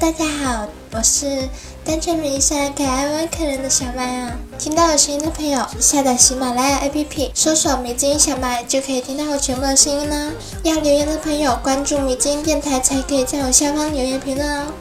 [0.00, 1.46] 大家好，我是
[1.84, 4.32] 单纯美丽善可爱温可人的小麦啊。
[4.58, 10.32] 听到我声音的朋友，下载喜马拉雅 APP，搜索“迷之音小麦”就可以听到我全部的声音啦。
[10.62, 14.72] 要留言的朋友，关注迷之音电台才可以在我下方留言评论哦。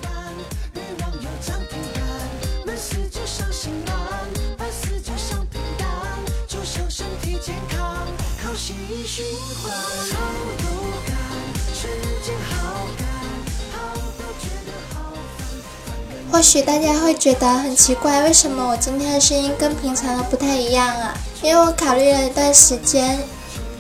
[16.31, 21.13] 或许大家会觉得很奇怪，为什么我今天的声音跟平常的不太一样啊？
[21.41, 23.19] 因为我考虑了一段时间，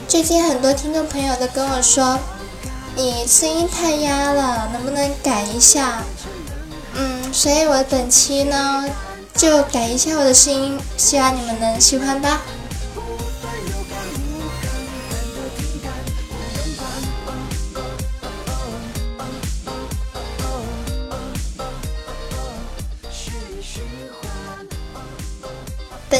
[0.07, 2.17] 最近很多听众朋友都跟我说，
[2.95, 6.01] 你声音太压了，能不能改一下？
[6.95, 8.85] 嗯，所以我本期呢
[9.35, 12.41] 就改一下我的声音，希望你们能喜欢吧。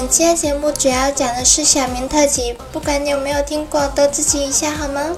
[0.10, 5.16] 本期的节目主要讲的是小明特辑，不管你有没有听过，都支持一下好吗？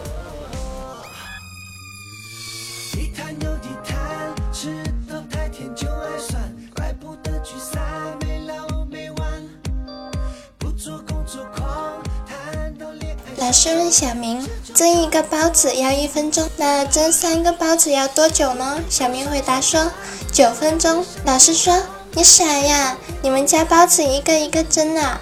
[13.38, 18.82] 老师问小明：蒸一个包子要一分钟，那蒸三个包子要多久呢？
[18.90, 19.90] 小明回答说：
[20.34, 21.06] 九分钟。
[21.24, 21.82] 老师说。
[22.14, 22.98] 你傻呀！
[23.24, 25.22] 你们家包子一个一个蒸啊？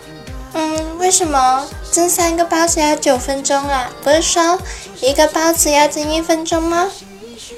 [0.54, 3.90] 嗯，为什么蒸三个包子要九分钟啊？
[4.02, 4.58] 不是说
[5.02, 6.90] 一个包子要蒸一分钟吗？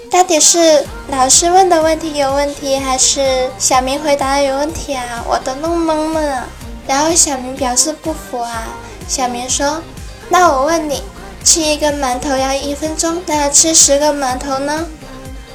[0.09, 5.23] 到底是老师问的问题有问题，还是小明回答的有问题啊？
[5.27, 6.47] 我都弄懵了。
[6.87, 8.67] 然后小明表示不服啊。
[9.07, 9.81] 小明说
[10.29, 11.03] ：“那我问你，
[11.43, 14.87] 吃一个馒头要一分钟，那吃十个馒头呢？”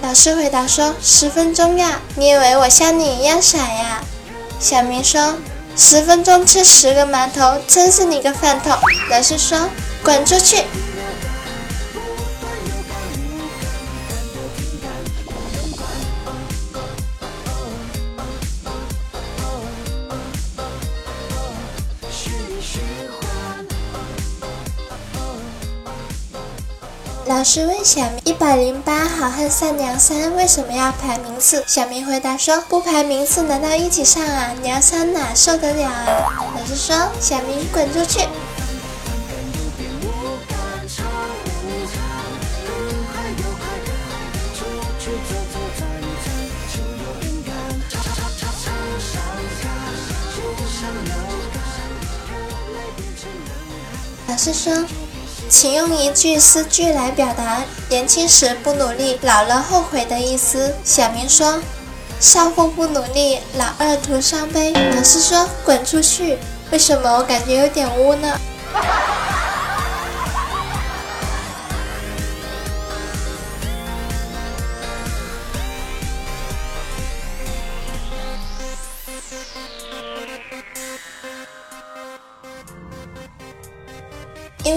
[0.01, 4.03] 老师回答说：“十分钟呀，你以为我像你一样傻呀？”
[4.59, 5.35] 小明说
[5.77, 8.73] ：“十分钟吃十个馒头，真是你个饭桶！”
[9.11, 9.69] 老师说
[10.03, 10.65] ：“滚出去！”
[27.29, 34.55] 老师问小明：“一百零八好汉上梁山，为什么要排名次？”小明回答说：“不排名次，难道一起上啊？
[34.63, 36.07] 梁山哪受得了啊？”
[36.57, 38.21] 老师说：“小明滚出去！”
[54.29, 54.73] 老师说。
[55.49, 60.75] 请用一句诗句来表达年轻时不努力，老了后悔的意思。
[60.85, 61.61] 小明说
[62.19, 66.37] ：“少妇不努力，老二徒伤悲。”老师说：“滚出去！”
[66.73, 68.41] 为什么我感觉有点污呢？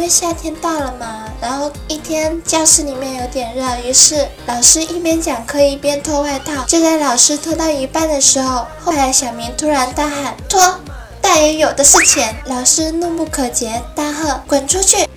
[0.09, 6.65] 夏天到了嘛，然后一天教室里面有点热，于是老师一边讲课一边脱外套。
[6.65, 10.79] 就在老师脱到一半的时候，后来小明突然大喊：“脱，
[11.21, 15.07] 大爷有的是钱！”老师怒不可遏，大喝：“滚出去！”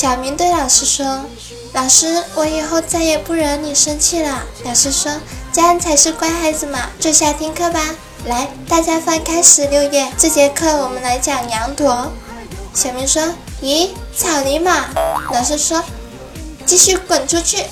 [0.00, 1.26] 小明对老师说
[1.76, 5.12] ：“老师，我以后再也不惹你生气了。”老师说
[5.52, 7.94] ：“这样才是乖孩子嘛，坐下听课吧。”
[8.24, 12.10] 来，大家翻开十六页，这节课我们来讲羊驼。
[12.72, 13.22] 小明说
[13.60, 14.86] ：“咦，草泥马？”
[15.34, 15.84] 老师说
[16.64, 17.66] ：“继续滚出去。”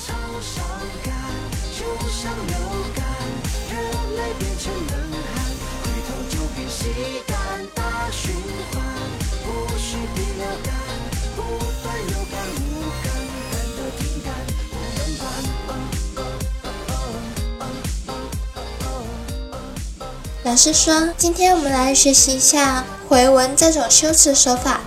[20.59, 24.81] 师说：“今天我们来学习一下回文这种修辞手法。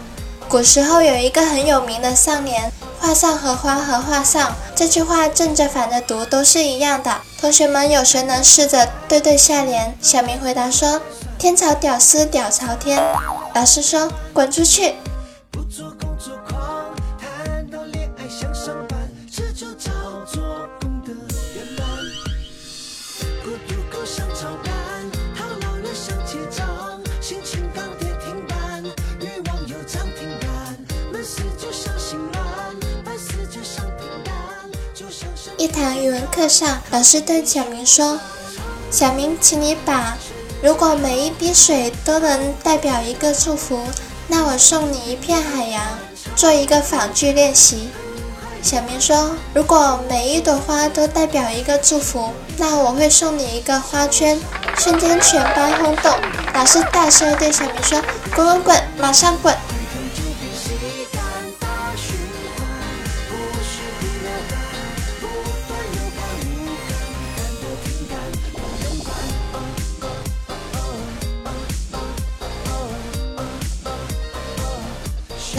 [0.46, 2.70] 古时候有一个很有名的上联
[3.00, 7.22] ：‘画上荷花和画上’，这句话正着反着读都是一样的。
[7.40, 11.00] 同学们有谁能试着对对下联？”小明回答说
[11.40, 13.02] ：“天朝屌丝屌朝天。”
[13.56, 14.96] 老师说：“滚出去！”
[35.62, 38.19] 一堂语文课上，老师对小明说
[38.91, 40.19] ：“小明，请你把
[40.61, 43.87] 如果每一滴水都能代表一个祝福，
[44.26, 45.81] 那我送你一片海洋，
[46.35, 47.91] 做一个仿句练习。”
[48.61, 54.37] 小明说：“如果每一朵花都代表一个祝福，那我会送你一个花圈。”
[54.76, 56.12] 瞬间全班轰动，
[56.55, 58.03] 老师大声对小明说
[58.35, 59.56] ：“滚滚滚，马上滚！”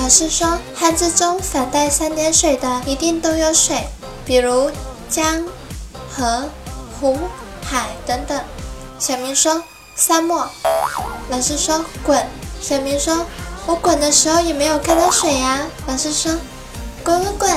[0.04, 3.88] 老师说，汉字中反带三点水的一定都有水，
[4.26, 4.70] 比如
[5.08, 5.46] 江、
[6.12, 6.44] 河、
[7.00, 7.18] 湖、
[7.64, 8.38] 海等等。
[9.00, 9.64] 小明说
[9.96, 10.46] 沙漠。
[11.30, 12.22] 老师说滚。
[12.60, 13.26] 小明说，
[13.66, 15.66] 我滚的时候也没有看到水呀。
[15.88, 16.34] 老师说，
[17.02, 17.50] 滚滚滚。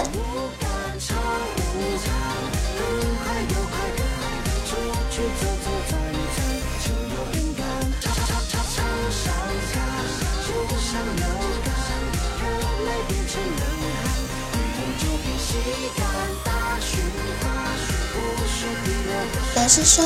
[19.56, 20.05] 老师说：“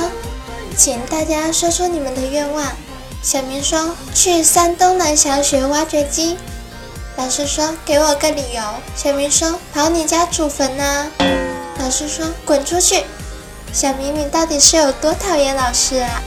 [0.78, 2.64] 请大家说出你们的愿望。”
[3.20, 6.38] 小明说：“去山东南翔学挖掘机。”
[7.18, 8.62] 老师说：“给我个理由。”
[8.96, 11.10] 小明说：“跑你家祖坟呐。”
[11.78, 13.04] 老师说：“滚出去！”
[13.74, 16.22] 小明，你到底是有多讨厌老师啊？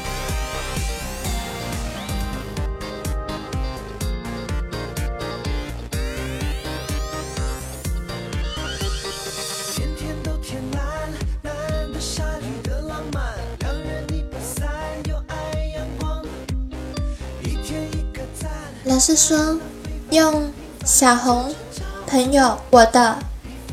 [19.16, 19.58] 说，
[20.12, 20.52] 用
[20.86, 21.54] 小红
[22.08, 23.18] 朋友我的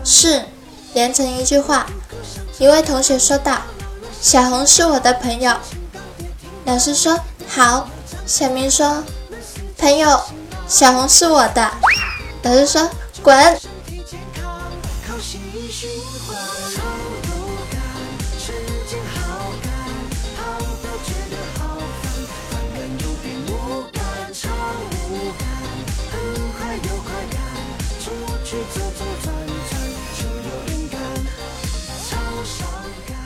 [0.04, 0.44] 是
[0.94, 1.86] 连成一句话。
[2.58, 3.58] 一位同学说道
[4.20, 5.54] ：“小红是我的朋友。”
[6.66, 7.88] 老师说：“好。”
[8.26, 9.02] 小明说
[9.78, 10.20] ：“朋友，
[10.68, 11.70] 小红是我的。”
[12.42, 12.88] 老师说
[13.22, 13.60] ：“滚。”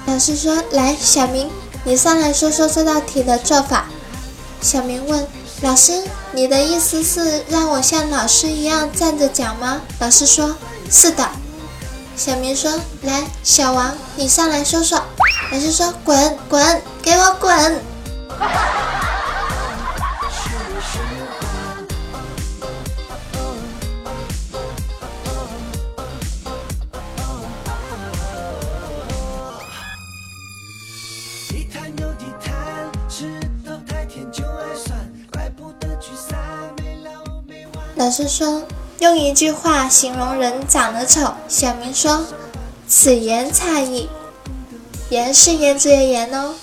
[0.06, 1.50] 老师说：“来，小明，
[1.84, 3.86] 你上来说说这道题的做法。”
[4.62, 5.26] 小明问
[5.62, 10.54] ：“老师，你的意思是让我像老师一样站着讲吗？”老师说
[10.88, 11.28] ：“是的。”
[12.16, 15.02] 小明说：“来，小王，你上来说说。”
[15.50, 17.82] 老师说：“滚滚，给我滚！”
[38.14, 38.62] 老师说，
[39.00, 41.34] 用一句话形容人长得丑。
[41.48, 42.24] 小明说
[42.86, 44.08] ：“此言差矣。”
[45.10, 46.54] 颜是颜值的颜哦。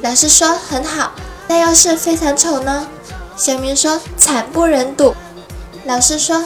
[0.00, 1.10] 老师说：“很好。”
[1.48, 2.86] 那要是非常丑呢？
[3.36, 5.12] 小明说：“惨不忍睹。”
[5.86, 6.44] 老师说：“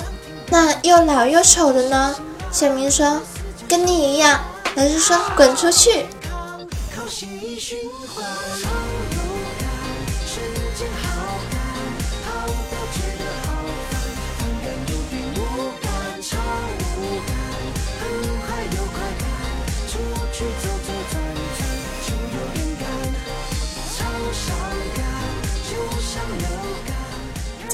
[0.48, 2.16] 那又老又丑的呢？”
[2.50, 3.20] 小明说
[3.68, 4.40] ：“跟你一样。”
[4.74, 6.06] 老师说：“滚出去。”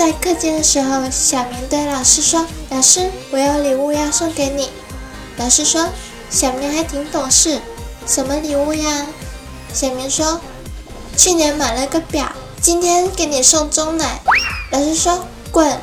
[0.02, 4.68] 在课间的时候，小明对老师说：“老师，我有礼物要送给你。”
[5.38, 5.88] 老师说
[6.28, 7.60] ：“小明还挺懂事，
[8.04, 9.06] 什么礼物呀？”
[9.72, 10.40] 小明说
[11.16, 14.20] ：“去年买了个表，今天给你送钟奶。”
[14.72, 15.78] 老师说：“滚。”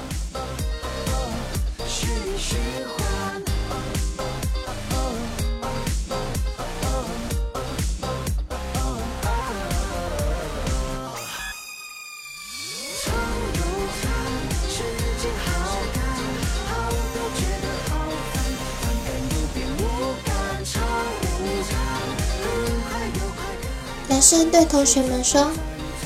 [24.19, 25.49] 老师对同学们说：“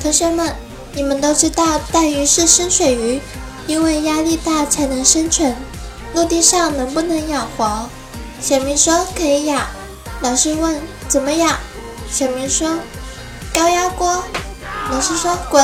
[0.00, 0.54] 同学们，
[0.92, 3.20] 你们都知道带鱼是深水鱼，
[3.66, 5.52] 因为压力大才能生存。
[6.14, 7.90] 陆地上能不能养活？”
[8.40, 9.66] 小明说：“可以养。”
[10.22, 11.58] 老师问：“怎么养？”
[12.08, 12.78] 小明说
[13.52, 14.22] ：“高压锅。”
[14.92, 15.60] 老师说：“滚。”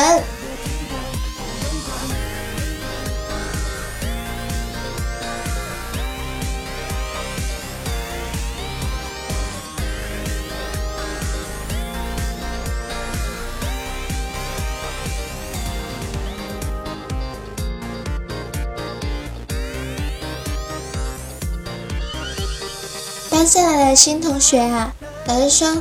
[23.41, 24.93] 班上来的新同学啊？
[25.25, 25.79] 老师说：“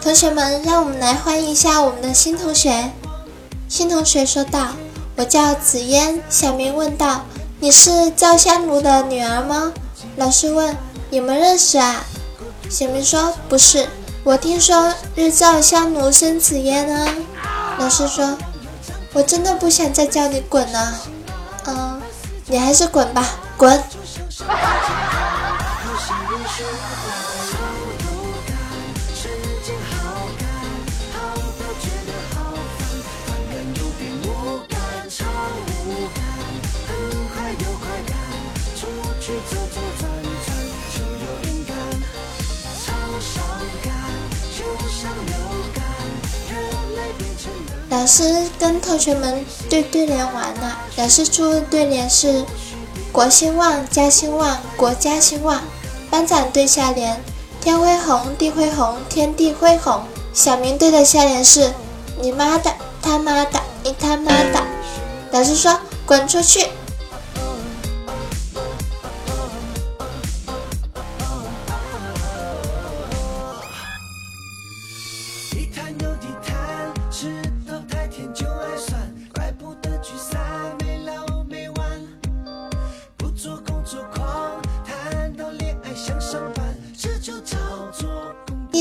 [0.00, 2.92] 同学们，让我们来欢迎一下我们的新同学。”
[3.68, 4.68] 新同学说道
[5.18, 7.24] ：“我叫紫嫣。”小明问道
[7.58, 9.72] ：“你是赵香奴的女儿吗？”
[10.14, 10.76] 老师问
[11.10, 12.04] ：“你们认识啊？”
[12.70, 13.88] 小明说：“不是，
[14.22, 17.08] 我听说日照香炉生紫烟呢。”
[17.80, 18.38] 老师说
[19.12, 20.94] ：“我真的不想再叫你滚了，
[21.66, 22.00] 嗯，
[22.46, 23.82] 你还是滚吧，滚。”
[48.06, 52.44] 老师跟同学们对对联完了，老师出的对联是
[53.10, 55.60] “国兴旺，家兴旺，国家兴旺”。
[56.08, 57.20] 班长对下联
[57.60, 60.04] “天恢宏，地恢宏，天地恢宏”。
[60.32, 61.72] 小明对的下联是
[62.22, 62.72] “你妈的，
[63.02, 64.62] 他妈的，你他妈的”。
[65.32, 66.68] 老师说：“滚出去。”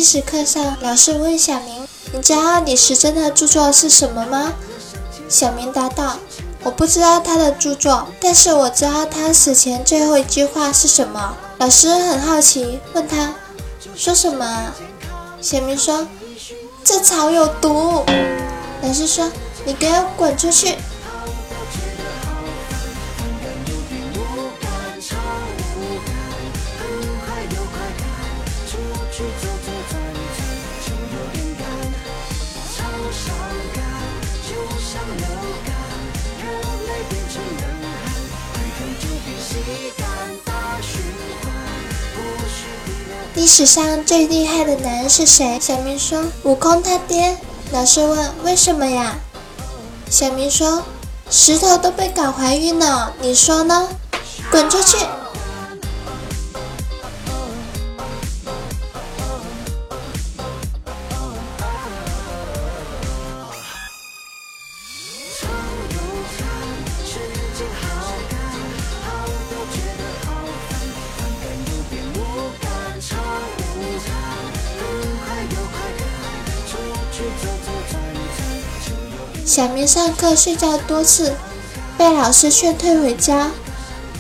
[0.06, 4.54] 史课上，老师问小明：“你知道李时珍的著作是什么吗？”
[5.28, 6.18] 小明答道
[6.62, 13.34] ：“我不知道他的著作，但是我知道他死前最后一句话是什么。”老师很好奇，问他
[13.98, 14.72] ：“说什么？”
[15.42, 16.08] 小明说
[16.86, 18.04] ：“这草有毒。”
[18.86, 19.28] 老师说
[19.66, 20.76] ：“你给我滚出去！”
[43.46, 45.60] 历史上最厉害的男人是谁？
[45.62, 47.38] 小明说：“悟空他爹。”
[47.72, 49.18] 老师问：“为什么呀？”
[50.10, 50.82] 小明说
[51.30, 53.88] ：“石头都被搞怀孕了，你说呢？”
[54.50, 54.98] 滚出去！
[79.46, 81.36] 小明上课睡觉多次，
[81.96, 83.52] 被老师劝退回家。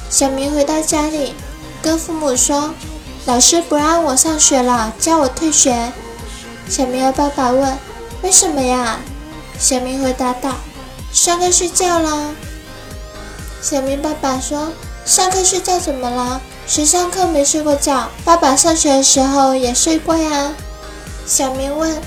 [0.07, 1.33] 小明回到家里，
[1.81, 2.75] 跟父母说
[3.25, 5.91] ：“老师不让我上学了，叫我退学。”
[6.69, 7.75] 小明的爸爸问
[8.21, 8.99] ：“为什么呀？”
[9.57, 10.51] 小明回答道
[11.11, 12.29] ：“上课睡觉了。”
[13.63, 14.71] 小明爸爸说
[15.05, 16.39] ：“上课睡觉怎么了？
[16.67, 18.09] 谁上课没睡过觉？
[18.23, 20.53] 爸爸上学的时候也睡过呀。”
[21.25, 21.99] 小明问：“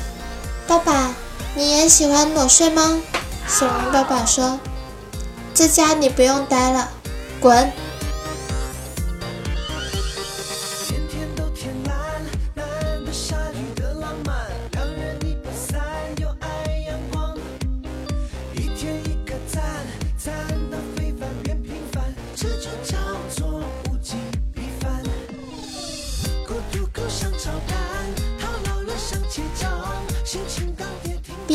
[0.69, 1.13] 爸爸，
[1.59, 3.03] 你也喜欢裸睡吗？”
[3.49, 4.61] 小明爸爸说
[5.53, 6.88] ：“这家你不用待了，
[7.41, 7.73] 滚。”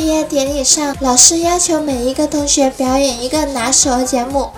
[0.03, 4.49] 毕业典礼上，老师要求每一个同学表演一个拿手节目。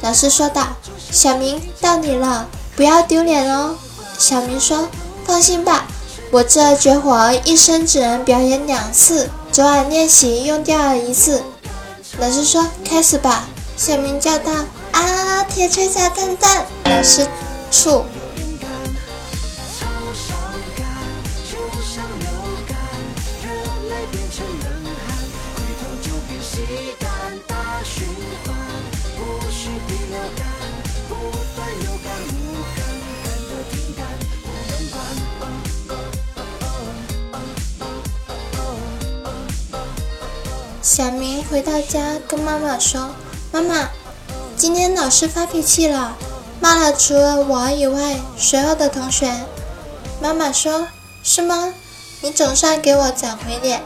[0.00, 0.66] 老师说道
[1.12, 3.76] ：“小明，到你了，不要丢脸哦。”
[4.18, 4.88] 小明说
[5.24, 5.86] ：“放心吧，
[6.32, 11.40] 我这绝活一生只能表演两次，昨晚练习用掉了一次。”
[12.18, 13.44] 老师说：“开始吧。”
[13.78, 14.52] 小明叫道
[14.90, 17.24] ：“啊，铁锤砸蛋蛋！”老师
[17.70, 18.04] 处。
[40.94, 43.14] 小明回到家，跟妈妈说
[43.50, 43.88] ：“妈妈，
[44.58, 46.14] 今天老师发脾气了，
[46.60, 49.32] 骂了除了我以外所有的同学。”
[50.20, 50.88] 妈妈说
[51.24, 51.72] ：“是吗？
[52.20, 53.80] 你总算给我长回脸。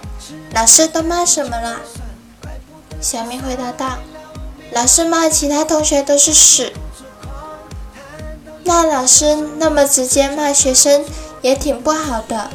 [0.53, 1.81] 老师都骂什么了？”
[3.01, 3.99] 小明回答道
[4.75, 6.73] ：“老师骂其他同学都是屎。”
[8.67, 11.05] 那老师那么直接骂学生
[11.41, 12.51] 也挺不好的。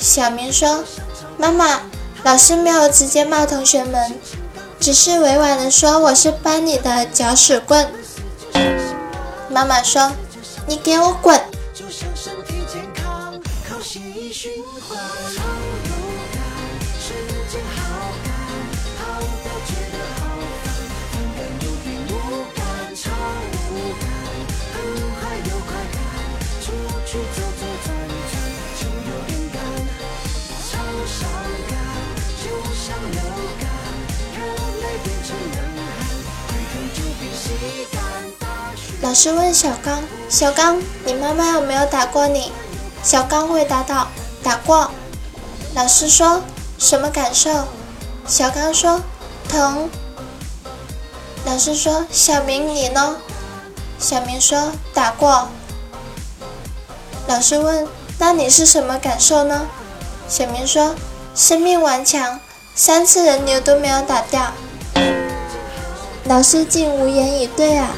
[0.00, 0.82] 小明说
[1.36, 1.82] ：“妈妈，
[2.24, 4.14] 老师没有直接骂同学们，
[4.78, 7.88] 只是委婉的说我是班里的搅屎棍。”
[9.50, 10.12] 妈妈说
[10.66, 11.40] ：“你给我滚！”
[39.12, 42.50] 老师问小刚：“小刚，你妈妈有没有打过你？”
[43.04, 44.08] 小刚回答道
[44.42, 44.90] ：“打过。”
[45.76, 46.42] 老师说
[46.80, 47.50] ：“什么感受？”
[48.26, 49.02] 小刚说
[49.50, 49.90] ：“疼。”
[51.44, 53.18] 老师说：“小明，你呢？”
[54.00, 55.46] 小明说：“打过。”
[57.28, 57.86] 老师问
[58.18, 59.66] ：“那你是什么感受呢？”
[60.26, 60.94] 小明说
[61.36, 62.40] ：“生命顽强，
[62.74, 64.50] 三次人流都没有打掉。”
[66.24, 67.90] 老师竟无言以对啊！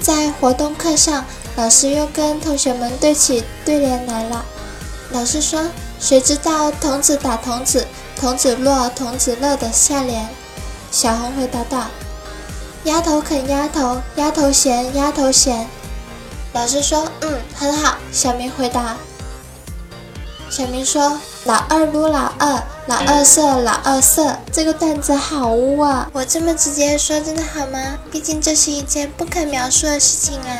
[0.00, 1.24] 在活动课上，
[1.56, 4.44] 老师又跟同学们对起对联来了。
[5.10, 5.66] 老师说
[6.00, 7.86] ：“谁知道童子打童子，
[8.16, 10.28] 童子落，童子乐的下联？”
[10.90, 11.86] 小红回答道
[12.84, 15.68] ：“丫头啃丫头，丫头嫌，丫头嫌。”
[16.54, 18.96] 老师说：“嗯，很好。”小明回答。
[20.48, 26.10] 小明说：“老二撸老二，老二色，老二色。”这个段子好污啊！
[26.12, 27.78] 我这么直接说真的好吗？
[28.10, 30.50] 毕竟这是一件不可描述的事情啊。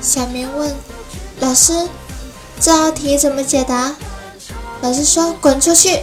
[0.00, 0.74] 小明问
[1.40, 1.88] 老师
[2.58, 3.94] ：“这道题怎么解答？”
[4.80, 6.00] 老师说：“滚出去。”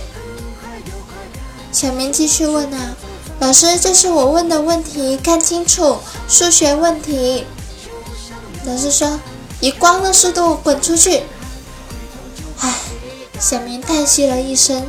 [1.73, 2.95] 小明继续问啊
[3.39, 5.97] ：“老师，这是我问的问题，看清楚，
[6.30, 7.45] 数学问题。”
[8.65, 9.19] 老师说
[9.60, 11.23] ：“以光的速度滚出去。”
[12.62, 12.75] 唉，
[13.39, 14.86] 小明叹息了一声，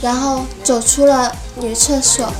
[0.00, 2.30] 然后走出了女厕所。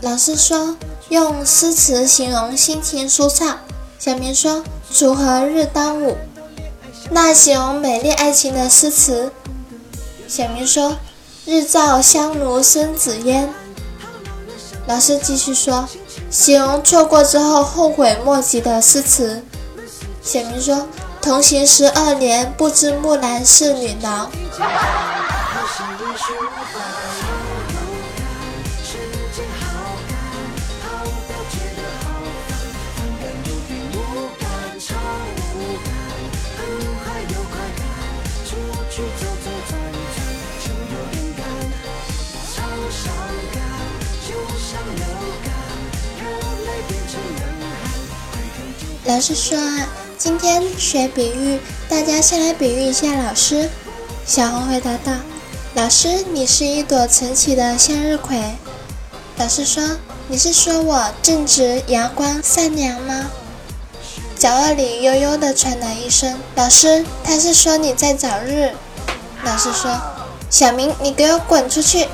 [0.00, 0.76] 老师说
[1.08, 3.58] 用诗词形容心情舒畅。
[3.98, 6.16] 小明说锄禾日当午。
[7.10, 9.32] 那形容美丽爱情的诗词。
[10.28, 10.96] 小明说
[11.44, 13.52] 日照香炉生紫烟。
[14.86, 15.88] 老师继续说
[16.30, 19.42] 形容错过之后后悔莫及的诗词。
[20.22, 20.86] 小明说
[21.20, 24.30] 同行十二年不知木兰是女郎。
[49.04, 53.68] 老师说啊，今天学比喻，大家先来比喻一下老师。
[54.26, 55.12] 小红回答道
[55.74, 58.36] ：“老师，你是一朵晨起的向日葵。”
[59.38, 63.30] 老师说：“你是说我正直、阳光、善良吗？”
[64.38, 68.72] 角落里悠悠地传来一声：“老师，他是说你在早日。”
[69.48, 69.90] 老师说
[70.50, 72.06] ：“小明，你给我滚出去！”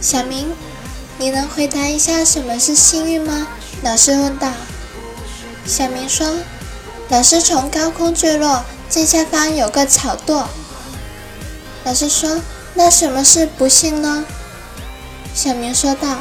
[0.00, 0.50] 小明，
[1.18, 3.46] 你能回答一下什么是幸运吗？
[3.82, 4.52] 老师问道。
[5.64, 6.38] 小明说
[7.10, 10.46] ：“老师从高空坠落，正下方有个草垛。”
[11.84, 12.40] 老师说
[12.74, 14.24] ：“那什么是不幸呢？”
[15.34, 16.20] 小明说道：“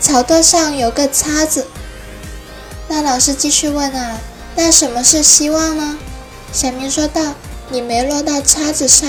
[0.00, 1.68] 草垛上有个叉子。”
[2.88, 4.18] 那老师继续问啊
[4.56, 5.96] ：“那什么是希望呢？”
[6.52, 7.34] 小明说道
[7.70, 9.08] ：“你没落到叉子上。”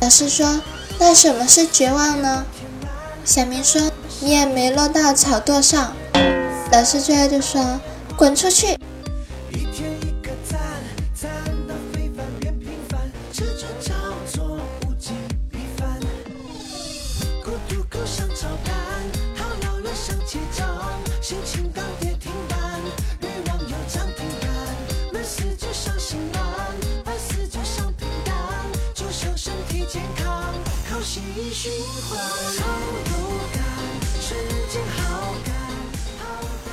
[0.00, 0.60] 老师说
[1.00, 2.44] ：“那什么是绝望呢？”
[3.24, 3.90] 小明说
[4.20, 5.96] ：“你也没落到草垛上。”
[6.74, 7.80] 老师最后就说
[8.18, 8.76] ：“滚出去！”
[29.36, 30.54] 身体健康，
[30.88, 31.70] 靠血液循
[32.08, 33.13] 环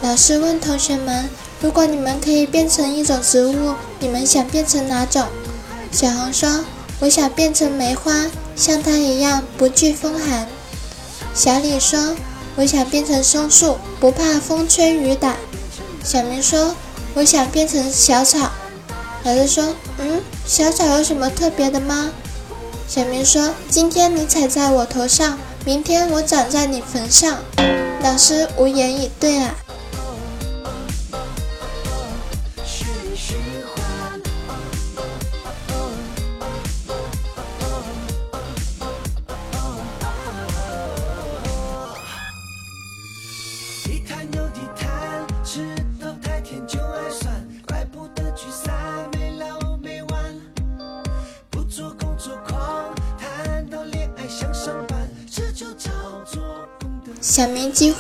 [0.01, 1.29] 老师问同学们
[1.61, 5.27] ：“如果你们可以变成一种植物，你们想变成哪种？”
[5.93, 6.65] 小红说
[6.99, 10.47] ：“我想变成梅花，像它一样不惧风寒。”
[11.35, 12.15] 小李说
[12.57, 15.35] ：“我想变成松树，不怕风吹雨打。”
[16.03, 16.75] 小明说
[17.13, 18.49] ：“我想变成小草。”
[19.23, 22.09] 老师说：“嗯，小草有什么特别的吗？”
[22.89, 27.37] 小明说：“今天你踩在我头上，明天我长在你坟上。”
[28.03, 29.55] 老师无言以对啊。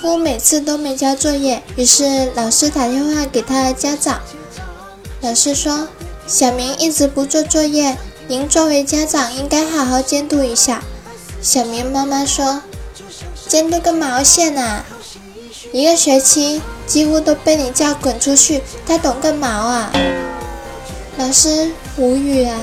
[0.01, 4.19] 乎每次都没交作业，于是老师打电话给他的家长。
[5.21, 5.87] 老师说
[6.25, 7.95] ：“小明一直不做作业，
[8.27, 10.83] 您作为家长应该好好监督一下。”
[11.39, 12.63] 小明妈妈说
[13.47, 14.83] ：“监督个毛线啊！
[15.71, 19.93] 一个学期几乎都被你叫滚出去，他懂个毛啊！”
[21.17, 22.59] 老师无语啊。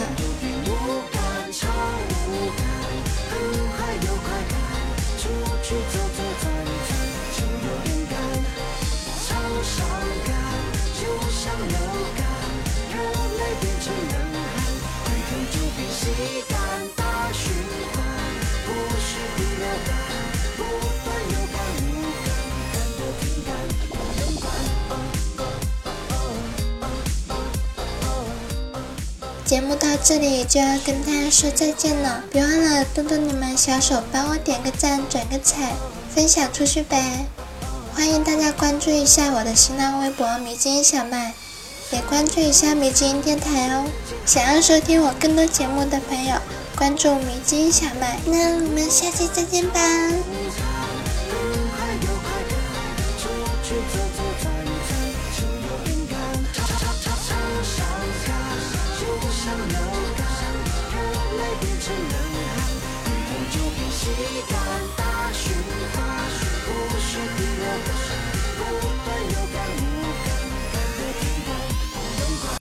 [29.48, 35.72] 节目到这里就要跟大家说再见了，别忘了动动你们小手帮我点个赞、转个彩、
[36.14, 37.24] 分享出去呗！
[37.94, 41.32] 欢迎大家关注一下我的新浪微博“迷津小麦”，
[41.92, 43.86] 也关注一下迷津电台哦。
[44.26, 46.36] 想要收听我更多节目的朋友，
[46.76, 48.18] 关注迷津小麦。
[48.26, 49.80] 那我们下期再见吧！
[64.16, 64.47] You.